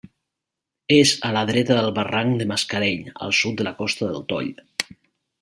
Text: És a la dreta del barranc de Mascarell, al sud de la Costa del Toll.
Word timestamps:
És 0.95 1.11
a 1.29 1.33
la 1.35 1.43
dreta 1.49 1.77
del 1.79 1.91
barranc 1.99 2.39
de 2.41 2.47
Mascarell, 2.53 3.05
al 3.27 3.37
sud 3.43 3.61
de 3.61 3.69
la 3.69 3.75
Costa 3.83 4.11
del 4.13 4.27
Toll. 4.35 4.51